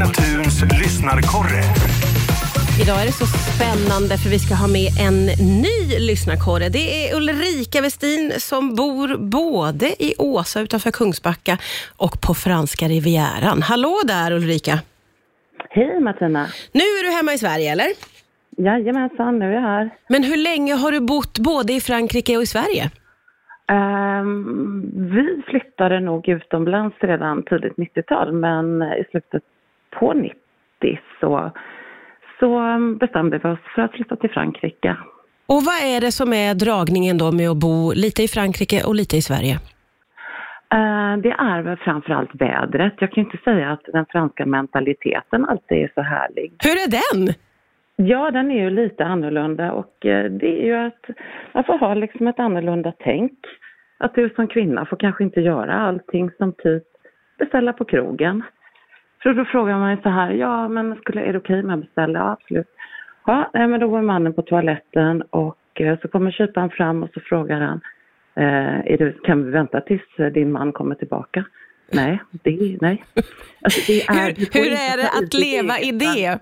Signaturns 0.00 0.62
lyssnarkorre. 0.62 1.62
Idag 2.82 2.96
är 3.02 3.06
det 3.06 3.16
så 3.22 3.26
spännande 3.26 4.14
för 4.22 4.28
vi 4.30 4.38
ska 4.38 4.54
ha 4.54 4.68
med 4.78 4.88
en 5.06 5.18
ny 5.66 5.98
lyssnarkåre. 6.08 6.68
Det 6.68 6.86
är 7.00 7.16
Ulrika 7.16 7.80
Westin 7.80 8.32
som 8.38 8.74
bor 8.74 9.08
både 9.18 9.86
i 9.86 10.14
Åsa 10.18 10.60
utanför 10.60 10.90
Kungsbacka 10.90 11.54
och 12.04 12.14
på 12.26 12.34
franska 12.34 12.84
rivieran. 12.88 13.62
Hallå 13.62 13.94
där 14.06 14.32
Ulrika! 14.32 14.74
Hej 15.70 16.00
Martina! 16.00 16.46
Nu 16.72 16.86
är 16.98 17.02
du 17.06 17.10
hemma 17.16 17.32
i 17.32 17.38
Sverige 17.38 17.72
eller? 17.72 17.90
Jajamensan, 18.56 19.38
nu 19.38 19.46
är 19.50 19.54
jag 19.54 19.60
här. 19.60 19.90
Men 20.08 20.24
hur 20.24 20.36
länge 20.36 20.74
har 20.74 20.92
du 20.92 21.00
bott 21.00 21.38
både 21.38 21.72
i 21.72 21.80
Frankrike 21.80 22.36
och 22.36 22.42
i 22.42 22.46
Sverige? 22.46 22.90
Ehm, 23.68 24.90
vi 25.14 25.42
flyttade 25.46 26.00
nog 26.00 26.28
utomlands 26.28 26.96
redan 27.00 27.42
tidigt 27.42 27.76
90-tal, 27.76 28.32
men 28.32 28.82
i 28.82 29.04
slutet 29.10 29.42
på 29.98 30.12
90 30.12 30.36
så, 31.20 31.50
så 32.40 32.78
bestämde 33.00 33.38
vi 33.38 33.48
oss 33.48 33.58
för 33.74 33.82
att 33.82 33.92
flytta 33.92 34.16
till 34.16 34.30
Frankrike. 34.30 34.96
Och 35.46 35.62
vad 35.62 35.94
är 35.94 36.00
det 36.00 36.12
som 36.12 36.32
är 36.32 36.54
dragningen 36.54 37.18
då 37.18 37.32
med 37.32 37.50
att 37.50 37.56
bo 37.56 37.92
lite 37.92 38.22
i 38.22 38.28
Frankrike 38.28 38.82
och 38.86 38.94
lite 38.94 39.16
i 39.16 39.22
Sverige? 39.22 39.54
Eh, 40.72 41.16
det 41.22 41.30
är 41.30 41.62
väl 41.62 41.76
framförallt 41.76 42.34
vädret. 42.34 42.94
Jag 42.98 43.12
kan 43.12 43.24
inte 43.24 43.38
säga 43.44 43.72
att 43.72 43.84
den 43.84 44.06
franska 44.06 44.46
mentaliteten 44.46 45.44
alltid 45.44 45.78
är 45.78 45.92
så 45.94 46.02
härlig. 46.02 46.52
Hur 46.64 46.70
är 46.70 46.90
den? 47.00 47.34
Ja, 47.96 48.30
den 48.30 48.50
är 48.50 48.62
ju 48.62 48.70
lite 48.70 49.04
annorlunda 49.04 49.72
och 49.72 50.06
eh, 50.06 50.30
det 50.30 50.62
är 50.62 50.66
ju 50.66 50.74
att 50.86 51.04
man 51.54 51.64
får 51.64 51.78
ha 51.78 51.94
liksom 51.94 52.26
ett 52.26 52.38
annorlunda 52.38 52.92
tänk. 52.98 53.38
Att 53.98 54.14
du 54.14 54.30
som 54.36 54.48
kvinna 54.48 54.86
får 54.86 54.96
kanske 54.96 55.24
inte 55.24 55.40
göra 55.40 55.74
allting 55.74 56.30
som 56.38 56.52
typ 56.52 56.84
beställa 57.38 57.72
på 57.72 57.84
krogen. 57.84 58.42
För 59.22 59.34
då 59.34 59.44
frågar 59.44 59.78
man 59.78 59.90
ju 59.90 60.02
så 60.02 60.08
här, 60.08 60.30
ja 60.30 60.68
men 60.68 60.96
skulle, 60.96 61.20
är 61.20 61.32
det 61.32 61.38
okej 61.38 61.62
med 61.62 61.74
att 61.74 61.80
beställa? 61.80 62.18
Ja, 62.18 62.32
absolut. 62.32 62.68
Ja, 63.26 63.50
nej, 63.54 63.68
men 63.68 63.80
då 63.80 63.88
går 63.88 64.02
mannen 64.02 64.32
på 64.32 64.42
toaletten 64.42 65.22
och 65.22 65.80
eh, 65.80 65.98
så 66.02 66.08
kommer 66.08 66.30
kyparen 66.30 66.70
fram 66.70 67.02
och 67.02 67.10
så 67.14 67.20
frågar 67.20 67.60
han, 67.60 67.80
eh, 68.36 68.92
är 68.92 68.96
det, 68.98 69.22
kan 69.22 69.44
vi 69.44 69.50
vänta 69.50 69.80
tills 69.80 70.18
eh, 70.18 70.26
din 70.26 70.52
man 70.52 70.72
kommer 70.72 70.94
tillbaka? 70.94 71.44
Nej, 71.92 72.18
det, 72.30 72.78
nej. 72.80 73.04
Alltså, 73.62 73.92
det 73.92 74.02
är, 74.02 74.26
Hur, 74.26 74.60
hur 74.60 74.72
är 74.72 74.96
det 74.96 75.08
att 75.18 75.34
leva 75.34 75.78
i 75.78 75.92
det? 75.92 76.38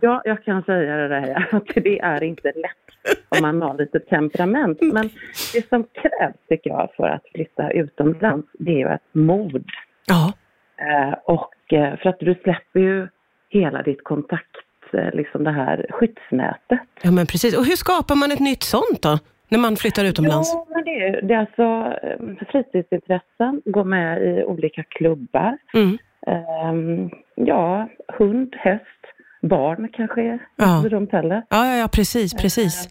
Ja, 0.00 0.22
jag 0.24 0.44
kan 0.44 0.62
säga 0.62 0.96
det 0.96 1.08
där, 1.08 1.48
att 1.52 1.66
det 1.74 2.00
är 2.00 2.22
inte 2.22 2.48
lätt 2.48 3.16
om 3.28 3.42
man 3.42 3.62
har 3.62 3.78
lite 3.78 4.00
temperament. 4.00 4.78
Men 4.80 5.10
det 5.54 5.68
som 5.68 5.84
krävs, 5.84 6.36
tycker 6.48 6.70
jag, 6.70 6.88
för 6.96 7.08
att 7.08 7.22
flytta 7.34 7.70
utomlands, 7.70 8.48
det 8.52 8.70
är 8.70 8.78
ju 8.78 8.94
ett 8.94 9.14
mod. 9.14 9.64
Ja. 10.06 10.32
Eh, 10.76 11.14
och 11.24 11.50
för 11.70 12.06
att 12.08 12.18
du 12.20 12.34
släpper 12.42 12.80
ju 12.80 13.08
hela 13.50 13.82
ditt 13.82 14.04
kontakt, 14.04 14.56
eh, 14.92 15.10
liksom 15.14 15.44
det 15.44 15.50
här 15.52 15.86
skyddsnätet. 15.90 16.80
ja, 17.02 17.10
men 17.10 17.26
precis. 17.26 17.58
Och 17.58 17.64
hur 17.64 17.76
skapar 17.76 18.14
man 18.14 18.32
ett 18.32 18.40
nytt 18.40 18.62
sånt 18.62 19.02
då? 19.02 19.18
När 19.50 19.58
man 19.58 19.76
flyttar 19.76 20.04
utomlands? 20.04 20.52
Ja, 20.54 20.66
men 20.74 20.84
det 20.84 20.90
är, 21.06 21.22
det 21.22 21.34
är 21.34 21.38
alltså 21.38 21.62
eh, 22.02 22.46
fritidsintressen, 22.52 23.62
gå 23.64 23.84
med 23.84 24.22
i 24.22 24.44
olika 24.44 24.82
klubbar. 24.82 25.58
Mm. 25.74 25.98
Ehm, 26.26 27.10
ja, 27.34 27.88
hund, 28.18 28.56
häst, 28.58 28.84
barn 29.42 29.88
kanske 29.92 30.22
är 30.22 30.38
Ja. 30.56 30.84
dumt 30.90 31.08
heller. 31.12 31.42
Ja, 31.50 31.66
ja, 31.66 31.76
ja, 31.76 31.88
precis, 31.92 32.34
precis. 32.34 32.88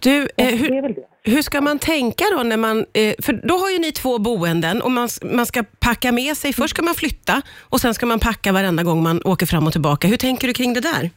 Du, 0.00 0.28
eh, 0.36 0.46
hur, 0.46 0.94
hur 1.22 1.42
ska 1.42 1.60
man 1.60 1.78
tänka 1.78 2.24
då 2.36 2.42
när 2.42 2.56
man, 2.56 2.78
eh, 2.78 3.14
för 3.22 3.32
då 3.32 3.54
har 3.54 3.70
ju 3.70 3.78
ni 3.78 3.92
två 3.92 4.18
boenden 4.18 4.82
och 4.82 4.90
man, 4.90 5.08
man 5.22 5.46
ska 5.46 5.64
packa 5.80 6.12
med 6.12 6.36
sig, 6.36 6.52
först 6.52 6.70
ska 6.70 6.82
man 6.82 6.94
flytta 6.94 7.42
och 7.60 7.80
sen 7.80 7.94
ska 7.94 8.06
man 8.06 8.18
packa 8.18 8.52
varenda 8.52 8.82
gång 8.82 9.02
man 9.02 9.20
åker 9.24 9.46
fram 9.46 9.66
och 9.66 9.72
tillbaka. 9.72 10.08
Hur 10.08 10.16
tänker 10.16 10.48
du 10.48 10.54
kring 10.54 10.74
det 10.74 10.80
där? 10.80 11.10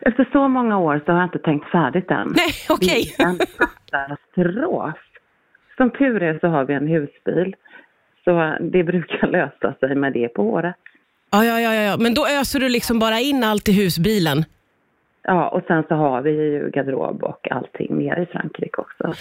Efter 0.00 0.28
så 0.32 0.48
många 0.48 0.78
år 0.78 1.02
så 1.06 1.12
har 1.12 1.18
jag 1.18 1.26
inte 1.26 1.38
tänkt 1.38 1.70
färdigt 1.70 2.10
än. 2.10 2.32
Nej, 2.36 2.52
okej. 2.68 3.14
Det 3.16 3.22
är 3.22 3.28
en 3.28 3.38
katastrof. 3.38 4.94
Som 5.76 5.90
tur 5.90 6.22
är 6.22 6.38
så 6.38 6.46
har 6.46 6.64
vi 6.64 6.74
en 6.74 6.86
husbil. 6.86 7.54
Så 8.24 8.56
det 8.60 8.84
brukar 8.84 9.26
lösa 9.28 9.74
sig 9.80 9.94
med 9.94 10.12
det 10.12 10.28
på 10.28 10.42
året. 10.42 10.76
Ja, 11.30 11.44
ja, 11.44 11.60
ja, 11.60 11.74
ja, 11.74 11.96
men 11.96 12.14
då 12.14 12.26
öser 12.26 12.60
du 12.60 12.68
liksom 12.68 12.98
bara 12.98 13.20
in 13.20 13.44
allt 13.44 13.68
i 13.68 13.72
husbilen. 13.72 14.44
Ja, 15.26 15.48
och 15.48 15.62
sen 15.66 15.84
så 15.88 15.94
har 15.94 16.22
vi 16.22 16.30
ju 16.30 16.70
garderob 16.70 17.22
och 17.22 17.50
allting 17.50 17.98
nere 17.98 18.22
i 18.22 18.26
Frankrike 18.26 18.80
också. 18.80 19.14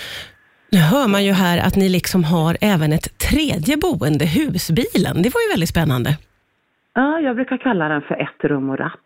Nu 0.69 0.79
hör 0.79 1.07
man 1.07 1.25
ju 1.25 1.31
här 1.31 1.67
att 1.67 1.75
ni 1.75 1.89
liksom 1.89 2.23
har 2.23 2.57
även 2.61 2.93
ett 2.93 3.17
tredje 3.17 3.77
boende, 3.77 4.25
husbilen. 4.25 5.21
Det 5.23 5.29
var 5.33 5.41
ju 5.41 5.49
väldigt 5.51 5.69
spännande. 5.69 6.17
Ja, 6.93 7.19
jag 7.19 7.35
brukar 7.35 7.57
kalla 7.57 7.87
den 7.87 8.01
för 8.01 8.15
ett 8.15 8.43
rum 8.43 8.69
och 8.69 8.77
ratt. 8.77 8.99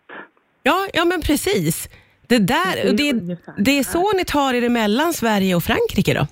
Ja, 0.64 0.88
ja 0.94 1.06
men 1.06 1.22
precis. 1.22 1.90
Det, 2.28 2.38
där, 2.38 2.94
det, 2.98 3.14
ungefär 3.14 3.54
det 3.58 3.80
är 3.80 3.84
så 3.84 4.14
ni 4.18 4.26
tar 4.26 4.54
er 4.54 4.64
emellan 4.64 5.14
Sverige 5.14 5.56
och 5.56 5.64
Frankrike 5.64 6.14
då? 6.14 6.28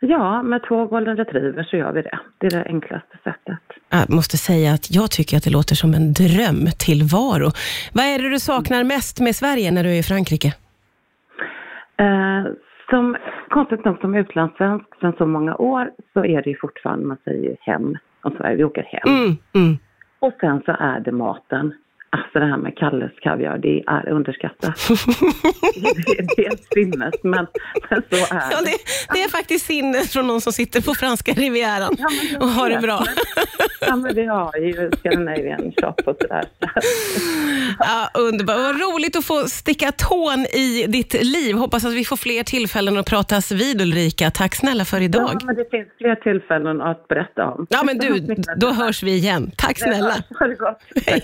Ja, 0.00 0.42
med 0.42 0.62
två 0.68 0.86
golden 0.86 1.16
retrievers 1.16 1.70
så 1.70 1.76
gör 1.76 1.92
vi 1.92 2.02
det. 2.02 2.18
Det 2.38 2.46
är 2.46 2.50
det 2.50 2.64
enklaste 2.64 3.18
sättet. 3.24 3.58
Jag 3.90 4.10
måste 4.10 4.36
säga 4.36 4.72
att 4.72 4.94
jag 4.94 5.10
tycker 5.10 5.36
att 5.36 5.44
det 5.44 5.50
låter 5.50 5.74
som 5.74 5.94
en 5.94 6.12
drömtillvaro. 6.12 7.50
Vad 7.94 8.04
är 8.04 8.18
det 8.22 8.28
du 8.30 8.38
saknar 8.38 8.84
mest 8.84 9.20
med 9.20 9.34
Sverige 9.36 9.70
när 9.70 9.84
du 9.84 9.90
är 9.90 9.98
i 9.98 10.02
Frankrike? 10.02 10.48
Eh, 11.96 12.44
som, 12.90 13.16
konstigt 13.50 13.84
nog 13.84 13.98
som 14.00 14.14
utlandssvensk 14.14 14.86
sedan 15.00 15.12
så 15.18 15.26
många 15.26 15.56
år 15.56 15.90
så 16.12 16.24
är 16.24 16.42
det 16.42 16.50
ju 16.50 16.56
fortfarande, 16.60 17.06
man 17.06 17.16
säger 17.24 17.42
ju 17.42 17.56
hem 17.60 17.96
om 18.22 18.34
Sverige, 18.38 18.56
vi 18.56 18.64
åker 18.64 18.82
hem. 18.82 19.14
Mm, 19.16 19.36
mm. 19.54 19.78
Och 20.18 20.32
sen 20.40 20.62
så 20.66 20.72
är 20.78 21.00
det 21.00 21.12
maten. 21.12 21.74
Alltså 22.10 22.38
det 22.38 22.46
här 22.46 22.56
med 22.56 22.76
Kalles 22.76 23.12
kaviar, 23.22 23.58
det 23.58 23.82
är 23.86 24.08
underskattat. 24.08 24.88
det, 26.06 26.26
det 26.36 26.46
är 26.46 26.74
sinnes, 26.74 27.14
men, 27.22 27.46
men 27.90 28.02
så 28.10 28.34
är 28.34 28.42
Ja, 28.50 28.60
det, 28.64 28.76
det 29.14 29.22
är 29.22 29.28
faktiskt 29.28 29.66
sinne 29.66 29.98
från 29.98 30.26
någon 30.26 30.40
som 30.40 30.52
sitter 30.52 30.80
på 30.80 30.94
franska 30.94 31.32
rivieran 31.32 31.96
Ja, 31.98 32.08
och 32.40 32.48
har 32.48 32.70
det 32.70 32.78
bra. 32.78 33.04
Ja, 33.80 33.96
men 33.96 34.14
vi 34.14 34.26
har 34.26 34.56
ju 34.56 34.90
Scandinavian 34.98 35.72
shop 35.80 35.94
och 36.10 36.16
sådär. 36.20 36.44
Ja, 37.78 38.10
underbart. 38.14 38.56
Vad 38.56 38.80
roligt 38.80 39.16
att 39.16 39.24
få 39.24 39.34
sticka 39.46 39.92
tån 39.92 40.40
i 40.40 40.86
ditt 40.88 41.22
liv. 41.22 41.56
Hoppas 41.56 41.84
att 41.84 41.92
vi 41.92 42.04
får 42.04 42.16
fler 42.16 42.42
tillfällen 42.42 42.96
att 42.98 43.06
pratas 43.06 43.52
vid 43.52 43.80
Ulrika. 43.80 44.30
Tack 44.30 44.54
snälla 44.54 44.84
för 44.84 45.00
idag. 45.00 45.30
Ja, 45.40 45.46
men 45.46 45.56
det 45.56 45.70
finns 45.70 45.88
fler 45.98 46.14
tillfällen 46.14 46.80
att 46.80 47.08
berätta 47.08 47.46
om. 47.46 47.66
Ja, 47.70 47.82
men 47.84 47.98
du, 47.98 48.36
då 48.56 48.70
hörs 48.72 49.02
vi 49.02 49.12
igen. 49.14 49.50
Tack 49.56 49.78
snälla. 49.78 50.14
Ha 50.38 50.46
det 50.46 50.54
gott. 50.54 50.80
Hej. 51.06 51.22